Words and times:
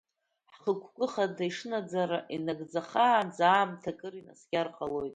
Ҳхықәкы 0.53 1.05
хада 1.13 1.43
ишынаӡара 1.49 2.19
инагӡахаанӡа, 2.35 3.43
аамҭа 3.49 3.89
акыр 3.95 4.13
инаскьар 4.17 4.67
ҟалоит. 4.75 5.09